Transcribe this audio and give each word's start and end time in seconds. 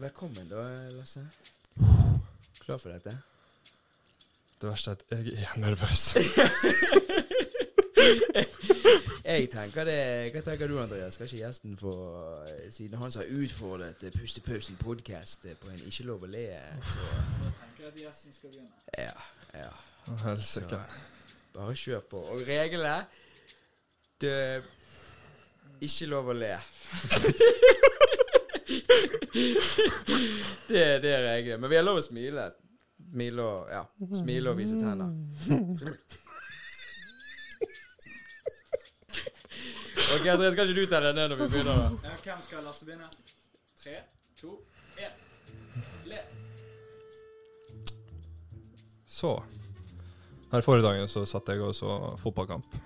velkommen 0.00 0.48
da, 0.48 0.88
Lasse. 0.96 1.28
Klar 2.60 2.78
for 2.78 2.88
dette? 2.90 3.18
Det 4.60 4.68
verste 4.68 4.90
er 4.90 4.94
at 4.94 5.02
jeg 5.10 5.42
er 5.42 5.58
nervøs. 5.58 6.16
Jeg 9.26 9.48
tenker 9.50 9.84
det 9.84 10.30
Hva 10.32 10.40
tenker 10.44 10.68
du, 10.70 10.76
Andreas? 10.78 11.16
Skal 11.16 11.26
ikke 11.26 11.40
gjesten 11.40 11.72
få 11.80 11.92
eh, 12.46 12.68
Siden 12.72 12.98
han 13.00 13.10
som 13.12 13.24
har 13.24 13.32
utfordret 13.42 14.04
eh, 14.06 14.12
Pustepausen 14.14 14.78
podkast 14.78 15.48
på 15.60 15.72
en 15.72 15.82
Ikke 15.88 16.06
lov 16.06 16.22
å 16.22 16.30
le 16.30 16.44
så 16.78 17.02
Da 17.42 17.50
tenker 17.58 17.82
jeg 17.82 17.90
at 17.90 17.98
gjesten 18.04 18.36
skal 18.36 18.52
begynne. 18.52 18.70
Ja. 18.94 19.16
ja. 19.58 19.72
Å, 20.06 20.16
Helsike. 20.22 20.80
Bare 21.56 21.74
kjør 21.74 22.06
på. 22.10 22.22
Og 22.36 22.46
reglene 22.46 22.94
Det 24.22 24.32
er 24.32 24.70
ikke 25.82 26.06
lov 26.12 26.30
å 26.30 26.38
le. 26.38 26.54
det, 30.68 30.98
det 31.02 31.12
er 31.12 31.22
reglene. 31.22 31.58
Men 31.62 31.70
vi 31.70 31.76
har 31.78 31.84
lov 31.86 32.00
å 32.00 32.04
smile. 32.04 32.48
Smile 33.06 33.42
og 33.42 33.68
ja, 33.70 33.82
smile 34.18 34.50
og 34.52 34.58
vise 34.58 34.76
tenner. 34.80 35.10
Ok, 40.14 40.26
Andreas, 40.26 40.54
kan 40.54 40.68
ikke 40.68 40.80
du 40.80 40.86
ta 40.86 41.00
det 41.02 41.12
ned 41.16 41.32
når 41.32 41.38
vi 41.40 41.46
begynner? 41.50 41.78
da? 41.80 41.86
Ja, 42.06 42.12
hvem 42.22 42.42
skal 42.44 42.62
Lasse 42.62 42.86
begynne? 42.86 43.08
Tre, 43.82 43.96
to, 44.38 44.52
én. 45.02 45.10
Le. 46.06 46.20
Så 49.06 49.32
Her 50.52 50.62
forrige 50.62 50.86
dagen 50.86 51.08
så 51.10 51.24
satt 51.26 51.48
jeg 51.50 51.60
og 51.66 51.74
så 51.74 51.96
fotballkamp. 52.22 52.76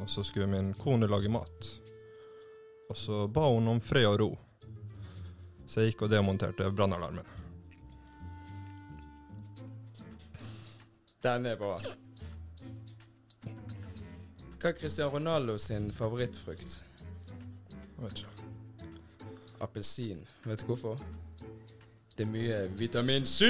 Og 0.00 0.10
så 0.10 0.22
skulle 0.22 0.46
min 0.46 0.70
kone 0.78 1.08
lage 1.10 1.28
mat. 1.32 1.70
Og 2.90 2.96
så 2.96 3.26
ba 3.26 3.48
hun 3.50 3.66
om 3.74 3.80
fred 3.82 4.06
og 4.06 4.18
ro. 4.20 4.30
Så 5.66 5.80
jeg 5.80 5.92
gikk 5.92 6.06
og 6.06 6.12
demonterte 6.12 6.70
brannalarmen. 6.70 7.26
Den 11.24 11.46
er 11.48 11.56
bra. 11.56 11.78
Hva 14.60 14.70
er 14.70 14.76
Cristiano 14.76 15.12
Ronaldo 15.12 15.56
sin 15.60 15.90
favorittfrukt? 15.92 16.82
Jeg 17.30 18.04
vet 18.04 18.20
ikke. 18.22 18.48
Appelsin. 19.64 20.20
Vet 20.44 20.60
du 20.60 20.66
hvorfor? 20.72 21.00
Det 22.16 22.26
er 22.26 22.30
mye 22.30 22.60
vitamin 22.78 23.24
C! 23.24 23.48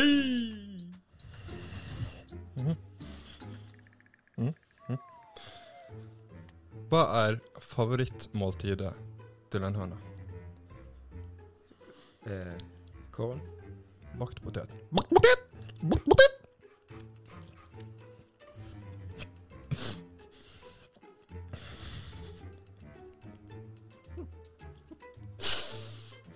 Hva 6.89 7.05
er 7.27 7.39
favorittmåltidet 7.59 8.93
til 9.51 9.67
en 9.67 9.75
høne? 9.75 10.14
Eh, 12.27 12.55
kål. 13.11 13.41
Bakt 14.19 14.41
potet. 14.43 14.69
Bakt 14.91 15.09
potet! 15.09 15.39
Bakt 15.83 16.05
potet! 16.05 16.31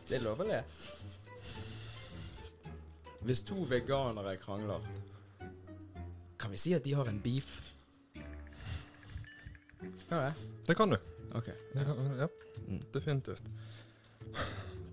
Det 0.08 0.16
er 0.16 0.24
lov 0.24 0.40
å 0.40 0.46
le. 0.48 0.60
Hvis 3.28 3.42
to 3.48 3.58
veganere 3.68 4.36
krangler, 4.40 4.84
kan 6.40 6.52
vi 6.54 6.60
si 6.60 6.72
at 6.76 6.84
de 6.86 6.94
har 6.96 7.10
en 7.10 7.18
beef? 7.20 7.58
Kan 10.08 10.22
det. 10.22 10.32
Det 10.68 10.76
kan 10.78 10.94
du. 10.94 10.96
Ok. 11.36 11.50
Ja, 11.76 11.84
ja, 12.22 12.28
Mm. 12.68 12.80
definitivt. 12.92 13.44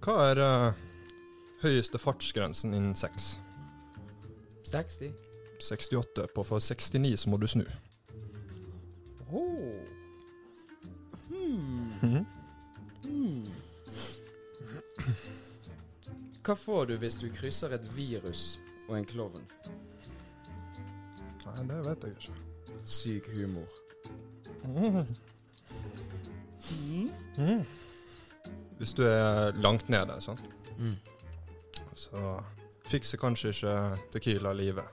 Hva 0.04 0.16
er 0.32 0.42
uh, 0.42 0.84
høyeste 1.64 2.00
fartsgrensen 2.02 2.74
innen 2.74 2.96
sex? 2.96 3.38
60? 4.66 5.14
68. 5.60 6.28
På 6.36 6.44
for 6.44 6.60
69 6.60 7.20
så 7.20 7.30
må 7.30 7.38
du 7.38 7.48
snu. 7.48 7.64
Oh. 9.32 9.82
Hmm. 11.30 11.94
Mhm. 12.02 12.26
Hmm. 13.06 13.46
Hva 16.46 16.54
får 16.54 16.86
du 16.86 16.98
hvis 17.02 17.18
du 17.22 17.30
krysser 17.34 17.74
et 17.74 17.88
virus 17.96 18.60
og 18.88 19.00
en 19.00 19.08
klovn? 19.10 19.48
Nei, 21.46 21.64
det 21.70 21.80
vet 21.88 22.06
jeg 22.06 22.18
ikke. 22.20 22.36
Syk 22.86 23.32
humor. 23.38 23.82
Mm. 24.66 25.06
Mhm. 27.38 27.66
Hvis 28.78 28.94
du 28.94 29.04
er 29.04 29.56
langt 29.62 29.90
nede, 29.90 30.18
sant? 30.22 30.44
Mm. 30.78 30.96
så 31.96 32.42
fikser 32.86 33.18
kanskje 33.18 33.50
ikke 33.50 33.76
Tequila 34.12 34.54
livet. 34.54 34.84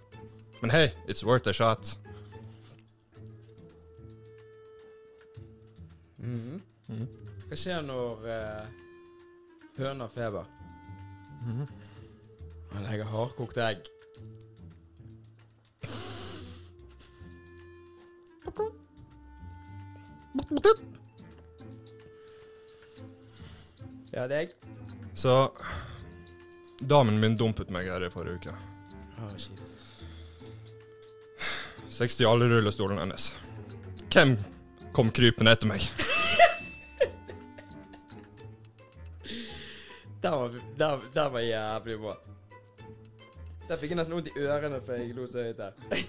Men 0.63 0.71
hei, 0.71 0.87
it's 1.09 1.25
worth 1.27 1.49
a 1.49 1.53
shot. 1.53 1.97
Mm. 6.19 6.63
Mm. 6.89 7.09
Hva 7.49 7.59
skjer 7.59 7.83
når 7.83 8.23
uh, 8.23 8.69
høner 9.79 10.07
har 10.07 10.15
feber? 10.15 10.47
Mm. 11.43 11.67
Han 12.73 12.87
legger 12.87 13.11
hardkokt 13.11 13.59
egg. 13.59 13.91
Ja, 24.13 24.29
deg? 24.29 24.51
Så 25.15 25.53
damen 26.79 27.21
min 27.21 27.37
dumpet 27.37 27.71
meg 27.73 27.89
her 27.89 28.05
i 28.05 28.11
forrige 28.13 28.35
uke. 28.43 28.57
Oh, 29.23 29.37
shit. 29.39 29.63
Så 31.89 32.05
jeg 32.05 32.13
stjal 32.13 32.45
rullestolen 32.45 33.01
hennes. 33.01 33.31
Hvem 34.13 34.37
kom 34.93 35.09
krypende 35.17 35.53
etter 35.57 35.71
meg? 35.71 35.81
Der 40.23 40.31
var, 40.31 40.53
der, 40.79 41.01
der 41.15 41.29
var 41.35 41.41
jævlig 41.41 41.97
bra. 41.99 42.13
Der 43.67 43.77
fikk 43.77 43.91
jeg 43.91 43.97
nesten 43.99 44.15
vondt 44.15 44.29
i 44.31 44.39
ørene 44.39 44.79
for 44.87 44.95
jeg 44.95 45.17
lo 45.17 45.27
så 45.27 45.43
høyt 45.43 45.59
der. 45.59 45.73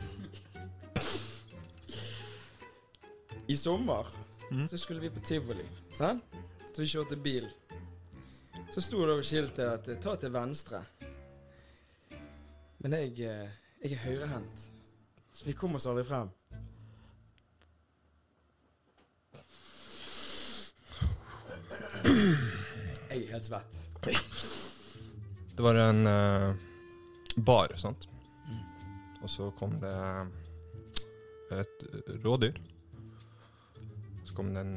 I 3.50 3.56
sommer 3.58 4.06
mm. 4.52 4.68
så 4.70 4.78
skulle 4.78 5.02
vi 5.02 5.10
på 5.10 5.20
tivoli, 5.26 5.66
sant? 5.90 6.22
Så 6.76 6.82
vi 6.84 6.88
kjørte 6.92 7.18
bil. 7.18 7.50
Så 8.74 8.82
sto 8.82 9.06
det 9.06 9.14
over 9.14 9.22
skiltet 9.22 9.68
at 9.70 9.88
eh, 9.88 10.00
'ta 10.02 10.16
til 10.18 10.32
venstre'. 10.34 10.80
Men 12.82 12.96
jeg, 12.98 13.12
eh, 13.22 13.52
jeg 13.84 13.92
er 13.94 14.00
høyrehendt, 14.02 14.64
så 15.30 15.46
vi 15.46 15.54
kom 15.54 15.76
oss 15.78 15.86
aldri 15.86 16.02
frem. 16.08 16.32
Jeg 23.12 23.20
er 23.20 23.30
helt 23.36 23.46
svett. 23.46 23.78
Det 25.54 25.62
var 25.62 25.78
en 25.84 26.10
uh, 26.10 26.58
bar, 27.46 27.78
sant? 27.78 28.10
Mm. 28.50 28.66
Og 29.22 29.30
så 29.30 29.52
kom 29.62 29.78
det 29.86 29.94
et 31.60 31.88
rådyr. 32.26 32.58
Så 34.26 34.34
kom 34.34 34.50
det 34.58 34.66
en 34.66 34.76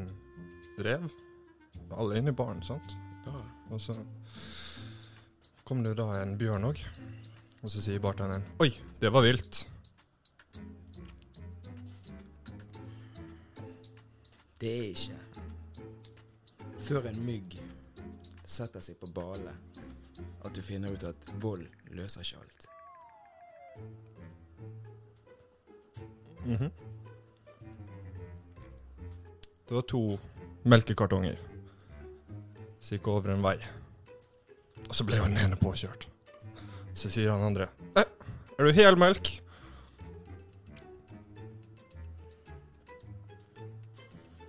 rev. 0.84 1.08
Alle 1.96 2.20
inne 2.20 2.36
i 2.36 2.40
baren, 2.44 2.60
sant? 2.60 2.98
Og 3.26 3.80
så 3.80 3.94
kom 5.66 5.82
det 5.84 5.96
da 5.98 6.06
en 6.22 6.36
bjørn 6.38 6.68
òg. 6.68 6.82
Og 7.64 7.72
så 7.72 7.82
sier 7.82 8.02
bartenderen 8.02 8.44
Oi, 8.62 8.70
det 9.00 9.10
var 9.12 9.24
vilt. 9.26 9.64
Det 14.60 14.70
er 14.72 14.84
ikke 14.92 15.22
før 16.86 17.08
en 17.10 17.18
mygg 17.26 17.56
setter 18.46 18.80
seg 18.80 18.94
på 19.00 19.08
bale 19.14 19.50
at 20.46 20.54
du 20.54 20.62
finner 20.62 20.92
ut 20.94 21.02
at 21.08 21.32
vold 21.42 21.64
løser 21.90 22.22
ikke 22.22 22.38
alt. 22.44 22.66
Mhm. 26.46 26.70
Det 29.66 29.74
var 29.74 29.82
to 29.90 30.18
melkekartonger 30.62 31.55
som 32.86 32.94
gikk 32.94 33.08
hun 33.10 33.16
over 33.18 33.32
en 33.34 33.42
vei. 33.42 33.56
Og 34.86 34.94
så 34.94 35.04
ble 35.06 35.18
hun 35.18 35.34
ene 35.40 35.56
påkjørt. 35.58 36.06
Så 36.96 37.10
sier 37.10 37.32
han 37.32 37.42
andre 37.44 37.66
eh, 37.98 38.06
Er 38.56 38.64
du 38.64 38.72
helmelk? 38.72 39.32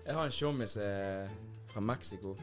Jeg 0.06 0.16
har 0.16 0.22
en 0.24 0.31
tjommis 0.31 0.78
eh, 0.80 1.25
fra 1.72 1.81
Mexico. 1.84 2.36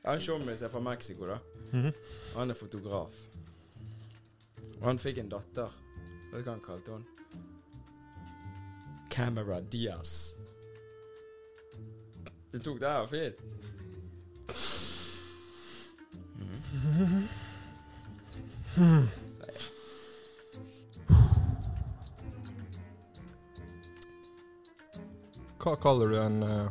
Jeg 0.00 0.04
har 0.04 0.14
en 0.14 0.22
tjommis 0.24 0.62
fra 0.70 0.84
Mexico, 0.84 1.26
da. 1.26 1.40
Mhm. 1.72 1.92
Han 2.36 2.50
er 2.52 2.60
fotograf. 2.60 3.16
Og 4.76 4.84
han 4.86 5.00
fikk 5.00 5.24
en 5.24 5.32
datter. 5.32 5.72
Vet 6.30 6.44
du 6.44 6.44
hva 6.44 6.54
han 6.54 6.62
kalte 6.68 6.98
henne? 6.98 7.20
Camera 9.10 9.60
Diaz. 9.60 10.36
Du 12.52 12.58
tok 12.58 12.80
det 12.80 12.88
her 12.88 13.06
fint. 13.06 13.36
Hva 25.60 25.74
kaller 25.76 26.08
du 26.08 26.16
en 26.20 26.42
uh, 26.42 26.70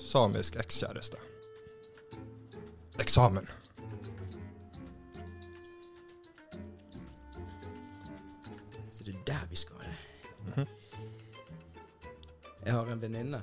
samisk 0.00 0.56
ekskjæreste? 0.60 1.18
Eksamen. 3.00 3.48
Så 8.90 9.04
det 9.04 9.14
er 9.14 9.24
der 9.26 9.48
vi 9.50 9.56
skal. 9.56 10.07
Jeg 12.68 12.76
har 12.76 12.88
en 12.92 13.00
venninne. 13.00 13.38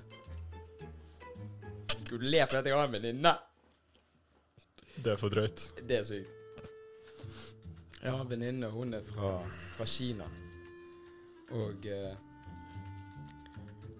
Du 2.05 2.19
ler 2.21 2.45
fordi 2.45 2.69
jeg 2.69 2.77
har 2.77 2.85
en 2.85 2.91
venninne? 2.93 3.31
Det 5.01 5.15
er 5.15 5.17
for 5.17 5.33
drøyt. 5.33 5.63
Det 5.81 5.97
er 5.97 6.03
sykt. 6.05 6.67
Jeg 8.03 8.11
har 8.11 8.19
en 8.21 8.29
venninne, 8.29 8.69
hun 8.69 8.93
er 8.93 9.01
fra, 9.07 9.31
fra 9.79 9.87
Kina. 9.89 10.27
Og 11.57 11.89
eh, 11.89 12.13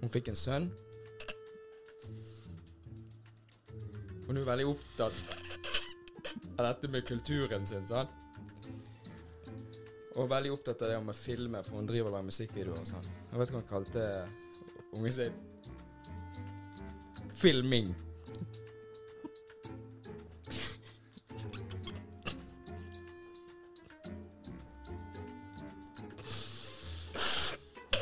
hun 0.03 0.13
fikk 0.13 0.29
en 0.29 0.37
sønn. 0.37 0.69
Hun 4.29 4.37
er 4.37 4.45
veldig 4.53 4.69
opptatt 4.75 5.19
av 6.53 6.63
dette 6.69 6.93
med 6.93 7.09
kulturen 7.09 7.65
sin, 7.65 7.89
sant? 7.89 8.13
Og 10.21 10.29
veldig 10.29 10.53
opptatt 10.53 10.85
av 10.85 10.93
det 10.93 11.03
med 11.09 11.17
å 11.17 11.21
filme, 11.25 11.65
for 11.65 11.81
hun 11.81 11.89
driver 11.89 12.13
med 12.13 12.29
musikkvideoer 12.29 12.85
og 12.85 12.91
sånn. 12.93 13.13
Jeg 13.31 13.41
vet 13.41 13.49
ikke 13.49 13.63
hva 13.63 13.65
hun 13.65 13.71
kalte 13.73 14.09
ungen 14.97 15.13
sin. 15.13 15.33
Filming. 17.33 17.95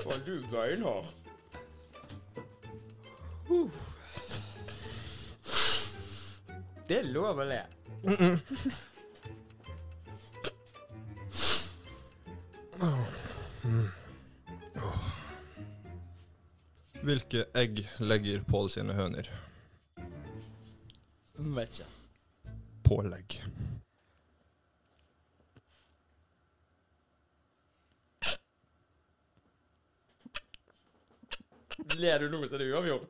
Var 0.06 0.25
du 0.25 0.42
beinhard? 0.51 1.06
Uh. 3.50 3.69
Det 6.88 7.00
er 7.00 7.13
lov 7.13 7.39
å 7.39 7.46
le. 7.48 7.62
Hvilke 17.04 17.44
egg 17.54 17.82
legger 18.00 18.44
Pål 18.48 18.70
sine 18.72 18.94
høner? 18.96 19.28
Vet 21.36 21.80
ikke. 21.80 21.88
Pålegg. 22.84 23.36
Ler 32.00 32.24
du 32.24 32.30
nå, 32.32 32.40
så 32.48 32.56
er 32.56 32.64
det 32.64 32.70
uavgjort. 32.72 33.10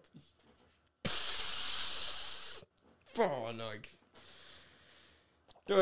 Faen 3.13 3.61
òg. 3.61 3.85
Da, 5.69 5.77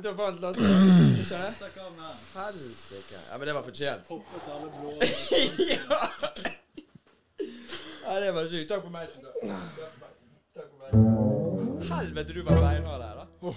da 0.00 0.14
vant 0.16 0.40
Lasse. 0.40 0.64
Ikke 1.20 1.44
den. 1.76 2.00
Helsike. 2.38 3.20
Ja, 3.28 3.36
men 3.36 3.46
det 3.46 3.58
var 3.58 3.68
fortjent. 3.68 4.08
Hoppet 4.08 4.48
alle 4.56 4.72
blå. 4.80 4.96
ja. 5.74 6.56
Det 8.20 8.30
var 8.36 8.48
sykt. 8.52 8.68
Takk 8.70 8.82
for 8.86 8.92
meg. 8.94 9.08
Takk 10.56 10.68
for 10.70 10.78
meg. 10.82 10.90
Helvete, 11.90 12.34
du 12.36 12.42
var 12.44 12.56
beinhard 12.60 13.00
der, 13.00 13.14
da. 13.24 13.54